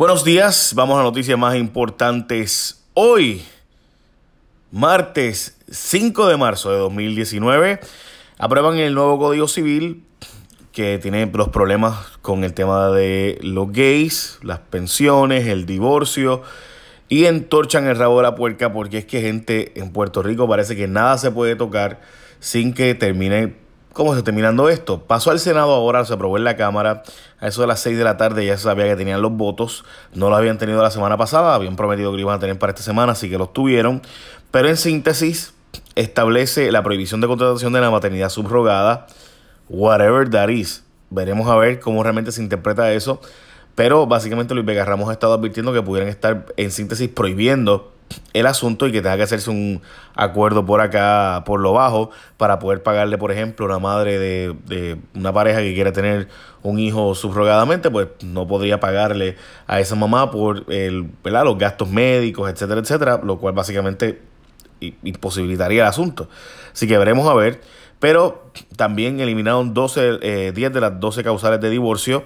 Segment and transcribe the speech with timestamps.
[0.00, 3.44] Buenos días, vamos a noticias más importantes hoy,
[4.72, 7.80] martes 5 de marzo de 2019.
[8.38, 10.02] Aprueban el nuevo Código Civil
[10.72, 16.44] que tiene los problemas con el tema de los gays, las pensiones, el divorcio
[17.10, 20.76] y entorchan el rabo de la puerca porque es que gente en Puerto Rico parece
[20.76, 22.00] que nada se puede tocar
[22.38, 23.54] sin que termine
[23.92, 25.00] ¿Cómo está terminando esto?
[25.00, 27.02] Pasó al Senado ahora, se aprobó en la Cámara.
[27.40, 29.84] A eso de las 6 de la tarde ya se sabía que tenían los votos.
[30.14, 32.84] No los habían tenido la semana pasada, habían prometido que iban a tener para esta
[32.84, 34.00] semana, así que los tuvieron.
[34.52, 35.54] Pero en síntesis,
[35.96, 39.08] establece la prohibición de contratación de la maternidad subrogada,
[39.68, 40.84] whatever that is.
[41.10, 43.20] Veremos a ver cómo realmente se interpreta eso.
[43.74, 47.92] Pero básicamente Luis Vega Ramos ha estado advirtiendo que pudieran estar en síntesis prohibiendo
[48.32, 49.82] el asunto y que tenga que hacerse un
[50.14, 55.32] acuerdo por acá, por lo bajo, para poder pagarle, por ejemplo, una madre de, una
[55.32, 56.28] pareja que quiere tener
[56.62, 62.50] un hijo subrogadamente, pues no podría pagarle a esa mamá por el, los gastos médicos,
[62.50, 64.20] etcétera, etcétera, lo cual básicamente
[64.80, 66.28] imposibilitaría el asunto.
[66.72, 67.60] Así que veremos a ver.
[67.98, 72.24] Pero también eliminaron 12, 10 eh, de las 12 causales de divorcio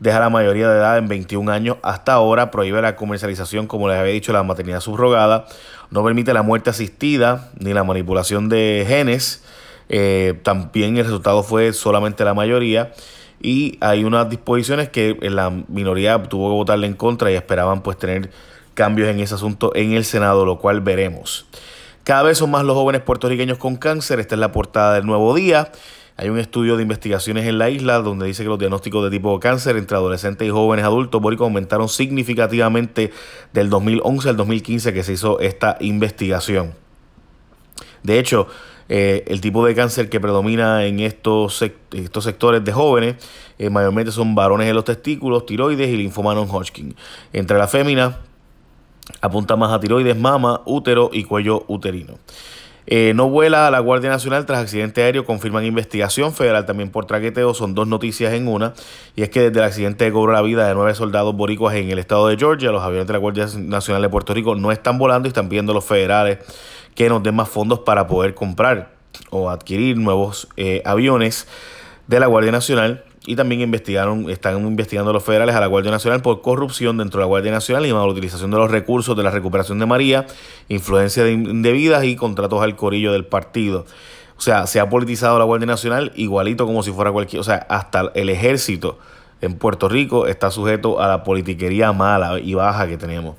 [0.00, 1.76] deja la mayoría de edad en 21 años.
[1.82, 5.46] Hasta ahora prohíbe la comercialización, como les había dicho, la maternidad subrogada.
[5.90, 9.42] No permite la muerte asistida ni la manipulación de genes.
[9.88, 12.92] Eh, también el resultado fue solamente la mayoría.
[13.40, 17.96] Y hay unas disposiciones que la minoría tuvo que votarle en contra y esperaban pues
[17.96, 18.30] tener
[18.74, 21.46] cambios en ese asunto en el Senado, lo cual veremos.
[22.04, 24.18] Cada vez son más los jóvenes puertorriqueños con cáncer.
[24.18, 25.70] Esta es la portada del nuevo día.
[26.20, 29.38] Hay un estudio de investigaciones en la isla donde dice que los diagnósticos de tipo
[29.38, 33.12] cáncer entre adolescentes y jóvenes adultos boricos aumentaron significativamente
[33.52, 36.74] del 2011 al 2015 que se hizo esta investigación.
[38.02, 38.48] De hecho,
[38.88, 43.14] eh, el tipo de cáncer que predomina en estos, estos sectores de jóvenes
[43.60, 46.96] eh, mayormente son varones en los testículos, tiroides y linfoma non-Hodgkin.
[47.32, 48.16] Entre las féminas
[49.20, 52.14] apunta más a tiroides, mama, útero y cuello uterino.
[52.90, 57.04] Eh, no vuela a la Guardia Nacional tras accidente aéreo, confirman investigación federal también por
[57.04, 58.72] traqueteo, son dos noticias en una,
[59.14, 61.98] y es que desde el accidente cobró la vida de nueve soldados boricuas en el
[61.98, 65.28] estado de Georgia, los aviones de la Guardia Nacional de Puerto Rico no están volando
[65.28, 66.38] y están pidiendo a los federales
[66.94, 68.92] que nos den más fondos para poder comprar
[69.28, 71.46] o adquirir nuevos eh, aviones
[72.06, 76.22] de la Guardia Nacional y también investigaron, están investigando los federales a la Guardia Nacional
[76.22, 79.78] por corrupción dentro de la Guardia Nacional y utilización de los recursos de la recuperación
[79.78, 80.26] de María,
[80.70, 83.84] influencia indebidas y contratos al corillo del partido.
[84.38, 87.66] O sea, se ha politizado la Guardia Nacional igualito como si fuera cualquier, o sea,
[87.68, 88.98] hasta el ejército
[89.42, 93.36] en Puerto Rico está sujeto a la politiquería mala y baja que tenemos.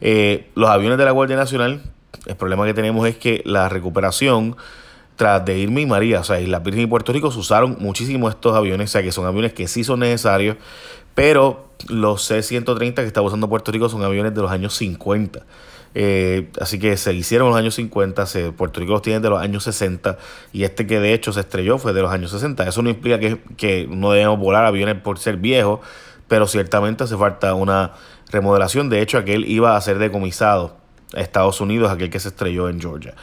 [0.00, 1.82] Eh, los aviones de la Guardia Nacional,
[2.24, 4.56] el problema que tenemos es que la recuperación
[5.16, 8.28] tras de Irma y María, o sea, Isla Virgen y Puerto Rico se usaron muchísimo
[8.28, 10.56] estos aviones, o sea, que son aviones que sí son necesarios,
[11.14, 15.40] pero los C-130 que está usando Puerto Rico son aviones de los años 50.
[15.98, 19.40] Eh, así que se hicieron los años 50, se, Puerto Rico los tiene de los
[19.40, 20.18] años 60
[20.52, 22.68] y este que de hecho se estrelló fue de los años 60.
[22.68, 25.80] Eso no implica que, que no debemos volar aviones por ser viejos,
[26.28, 27.92] pero ciertamente hace falta una
[28.30, 28.90] remodelación.
[28.90, 30.76] De hecho, aquel iba a ser decomisado
[31.14, 33.14] a Estados Unidos, aquel que se estrelló en Georgia.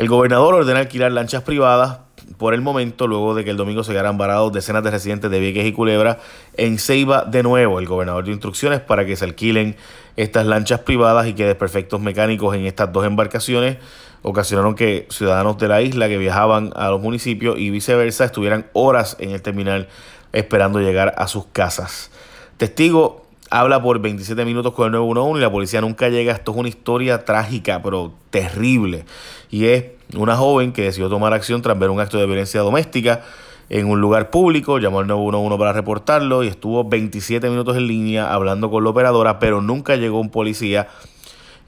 [0.00, 1.98] El gobernador ordena alquilar lanchas privadas
[2.38, 5.38] por el momento, luego de que el domingo se quedaran varados decenas de residentes de
[5.38, 6.20] Vieques y Culebra
[6.54, 7.78] en Ceiba de nuevo.
[7.78, 9.76] El gobernador dio instrucciones para que se alquilen
[10.16, 13.76] estas lanchas privadas y que desperfectos mecánicos en estas dos embarcaciones
[14.22, 19.18] ocasionaron que ciudadanos de la isla que viajaban a los municipios y viceversa estuvieran horas
[19.20, 19.86] en el terminal
[20.32, 22.10] esperando llegar a sus casas.
[22.56, 23.19] Testigo
[23.50, 26.32] habla por 27 minutos con el 911 y la policía nunca llega.
[26.32, 29.04] Esto es una historia trágica, pero terrible.
[29.50, 29.84] Y es
[30.16, 33.22] una joven que decidió tomar acción tras ver un acto de violencia doméstica
[33.68, 38.32] en un lugar público, llamó al 911 para reportarlo y estuvo 27 minutos en línea
[38.32, 40.88] hablando con la operadora, pero nunca llegó un policía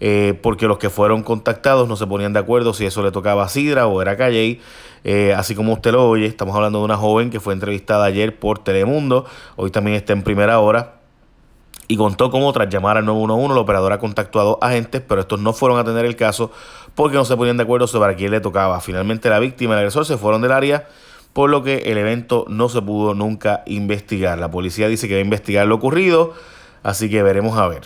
[0.00, 3.44] eh, porque los que fueron contactados no se ponían de acuerdo si eso le tocaba
[3.44, 4.60] a Sidra o era Calle.
[5.04, 8.36] Eh, así como usted lo oye, estamos hablando de una joven que fue entrevistada ayer
[8.36, 11.01] por Telemundo, hoy también está en primera hora
[11.92, 15.38] y contó cómo tras llamar al 911 la operadora contactó a dos agentes, pero estos
[15.38, 16.50] no fueron a atender el caso
[16.94, 18.80] porque no se ponían de acuerdo sobre a quién le tocaba.
[18.80, 20.88] Finalmente la víctima y el agresor se fueron del área,
[21.34, 24.38] por lo que el evento no se pudo nunca investigar.
[24.38, 26.32] La policía dice que va a investigar lo ocurrido,
[26.82, 27.82] así que veremos a ver.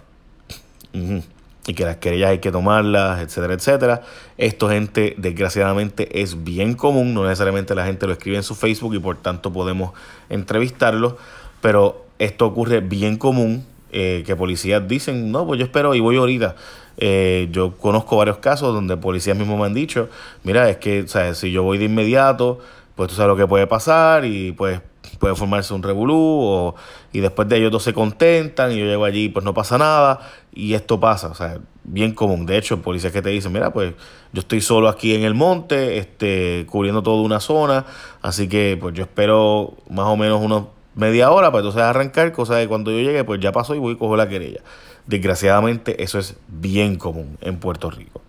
[1.67, 4.03] Y que las querellas hay que tomarlas, etcétera, etcétera.
[4.39, 7.13] Esto, gente, desgraciadamente es bien común.
[7.13, 9.95] No necesariamente la gente lo escribe en su Facebook y por tanto podemos
[10.29, 11.19] entrevistarlo.
[11.61, 16.17] Pero esto ocurre bien común eh, que policías dicen, no, pues yo espero y voy
[16.17, 16.57] ahorita.
[16.99, 20.09] Eh, yo conozco varios casos donde policías mismos me han dicho,
[20.45, 22.59] mira, es que si yo voy de inmediato,
[22.95, 24.81] pues tú sabes lo que puede pasar y pues
[25.19, 26.75] puede formarse un revolú
[27.13, 30.21] y después de ellos dos se contentan y yo llego allí pues no pasa nada
[30.53, 32.47] y esto pasa, o sea, bien común.
[32.47, 33.93] De hecho, policías que te dicen, mira, pues
[34.33, 37.85] yo estoy solo aquí en el monte, este, cubriendo toda una zona,
[38.23, 40.65] así que pues yo espero más o menos unos
[40.97, 43.93] media hora para entonces arrancar, cosa de cuando yo llegue pues ya pasó y voy
[43.93, 44.61] y cojo la querella.
[45.07, 48.23] Desgraciadamente eso es bien común en Puerto Rico.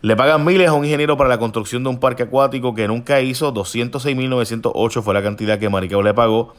[0.00, 3.20] Le pagan miles a un ingeniero para la construcción de un parque acuático que nunca
[3.20, 3.52] hizo.
[3.52, 6.54] 206.908 fue la cantidad que Maricao le pagó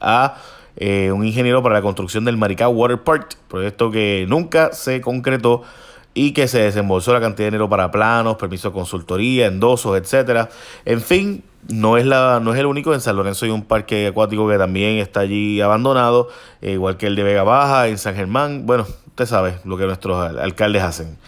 [0.00, 0.36] a
[0.76, 5.62] eh, un ingeniero para la construcción del Maricao Water Park, proyecto que nunca se concretó
[6.14, 10.48] y que se desembolsó la cantidad de dinero para planos, permisos de consultoría, endosos, etcétera.
[10.84, 12.94] En fin, no es, la, no es el único.
[12.94, 16.28] En San Lorenzo hay un parque acuático que también está allí abandonado,
[16.62, 18.66] eh, igual que el de Vega Baja, en San Germán.
[18.66, 21.18] Bueno, usted sabe lo que nuestros alcaldes hacen.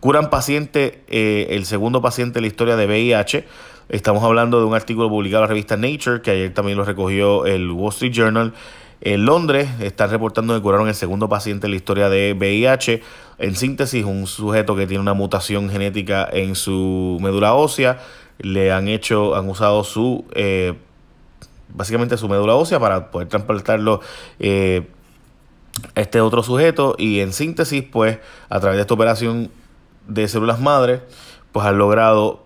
[0.00, 3.44] Curan paciente, eh, el segundo paciente en la historia de VIH.
[3.90, 7.44] Estamos hablando de un artículo publicado en la revista Nature, que ayer también lo recogió
[7.44, 8.54] el Wall Street Journal.
[9.02, 13.02] En Londres están reportando que curaron el segundo paciente en la historia de VIH.
[13.38, 17.98] En síntesis, un sujeto que tiene una mutación genética en su médula ósea.
[18.38, 20.74] Le han hecho, han usado su, eh,
[21.70, 24.00] básicamente su médula ósea para poder transportarlo
[24.38, 24.86] eh,
[25.94, 26.94] este otro sujeto.
[26.98, 28.18] Y en síntesis, pues,
[28.50, 29.50] a través de esta operación
[30.08, 31.00] de células madre,
[31.52, 32.44] pues han logrado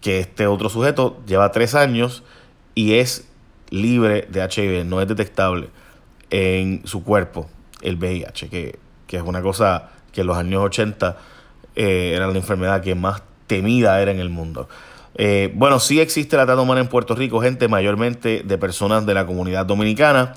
[0.00, 2.22] que este otro sujeto lleva tres años
[2.74, 3.28] y es
[3.74, 5.68] libre de HIV, no es detectable
[6.30, 7.48] en su cuerpo
[7.82, 8.78] el VIH, que,
[9.08, 11.16] es una cosa que en los años 80
[11.76, 14.68] eh, era la enfermedad que más temida era en el mundo.
[15.14, 19.14] Eh, bueno, sí existe la trata humana en Puerto Rico, gente mayormente de personas de
[19.14, 20.34] la comunidad dominicana.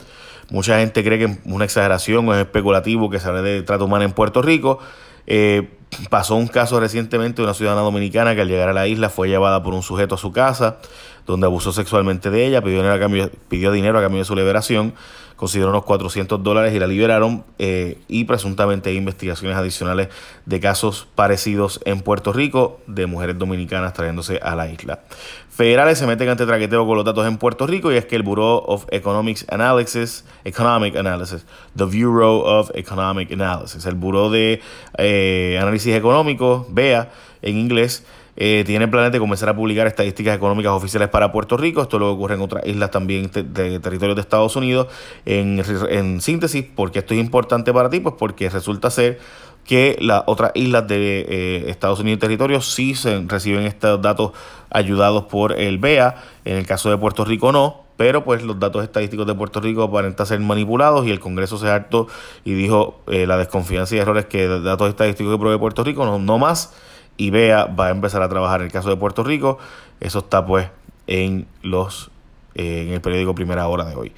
[0.51, 3.83] Mucha gente cree que es una exageración o es especulativo que se hable de trata
[3.83, 4.79] humana en Puerto Rico.
[5.27, 5.69] Eh,
[6.09, 9.27] pasó un caso recientemente de una ciudadana dominicana que al llegar a la isla fue
[9.27, 10.79] llevada por un sujeto a su casa,
[11.25, 14.35] donde abusó sexualmente de ella, pidió dinero a cambio, pidió dinero a cambio de su
[14.35, 14.93] liberación
[15.37, 20.09] consiguieron unos 400 dólares y la liberaron eh, y presuntamente hay investigaciones adicionales
[20.45, 25.01] de casos parecidos en Puerto Rico de mujeres dominicanas trayéndose a la isla.
[25.57, 28.21] Federales se meten ante traqueteo con los datos en Puerto Rico y es que el
[28.21, 34.61] Bureau of Economics Analysis, Economic Analysis, the Bureau of Economic Analysis, el Bureau de
[34.99, 37.09] eh, Análisis Económico, BEA
[37.41, 38.05] en inglés,
[38.35, 41.81] eh, tiene planes de comenzar a publicar estadísticas económicas oficiales para Puerto Rico.
[41.81, 44.89] Esto lo ocurre en otras islas también de, territorios de Estados Unidos.
[45.25, 47.99] En, síntesis, ¿por qué esto es importante para ti?
[47.99, 49.17] Pues porque resulta ser
[49.67, 54.31] que las otras islas de eh, Estados Unidos y territorios sí se reciben estos datos
[54.71, 56.15] ayudados por el BEA.
[56.45, 59.83] En el caso de Puerto Rico no pero pues los datos estadísticos de Puerto Rico
[59.83, 62.07] aparentan ser manipulados y el Congreso se hartó
[62.45, 66.19] y dijo eh, la desconfianza y errores que datos estadísticos que provee Puerto Rico no,
[66.19, 66.73] no más
[67.17, 69.57] y vea va a empezar a trabajar en el caso de Puerto Rico.
[69.99, 70.69] Eso está pues
[71.07, 72.11] en los
[72.53, 74.11] eh, en el periódico Primera Hora de hoy.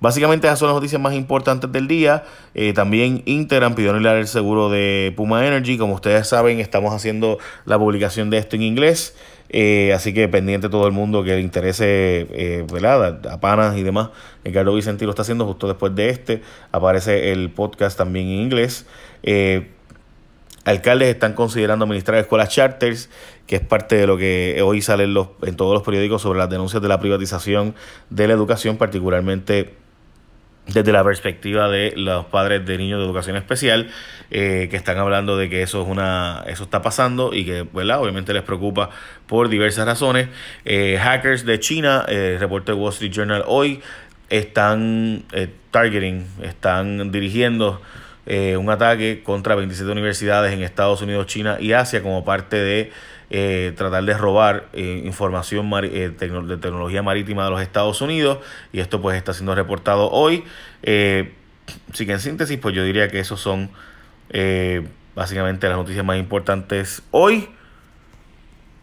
[0.00, 2.24] Básicamente esas son las noticias más importantes del día.
[2.54, 5.78] Eh, también Interan pidió anular el seguro de Puma Energy.
[5.78, 9.14] Como ustedes saben, estamos haciendo la publicación de esto en inglés.
[9.56, 12.66] Eh, así que pendiente todo el mundo que le interese, eh,
[13.30, 14.10] A panas y demás.
[14.44, 16.42] Ricardo Vicentino lo está haciendo justo después de este.
[16.72, 18.86] Aparece el podcast también en inglés.
[19.22, 19.70] Eh,
[20.64, 23.10] Alcaldes están considerando administrar escuelas charters,
[23.46, 26.38] que es parte de lo que hoy sale en, los, en todos los periódicos sobre
[26.38, 27.74] las denuncias de la privatización
[28.08, 29.74] de la educación, particularmente
[30.66, 33.90] desde la perspectiva de los padres de niños de educación especial,
[34.30, 38.00] eh, que están hablando de que eso es una, eso está pasando y que, ¿verdad?
[38.00, 38.90] Obviamente les preocupa
[39.26, 40.28] por diversas razones.
[40.64, 43.82] Eh, hackers de China, eh, reporte Wall Street Journal hoy,
[44.30, 47.80] están eh, targeting, están dirigiendo
[48.26, 52.90] eh, un ataque contra 27 universidades en Estados Unidos, China y Asia como parte de
[53.36, 58.38] eh, tratar de robar eh, información de tecnología marítima de los Estados Unidos
[58.72, 60.44] y esto pues está siendo reportado hoy.
[60.82, 63.70] así que en síntesis pues yo diría que esos son
[65.16, 67.48] básicamente las noticias más importantes hoy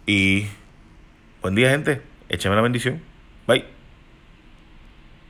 [0.06, 0.48] y
[1.42, 3.02] buen día gente, écheme la bendición,
[3.48, 3.81] bye.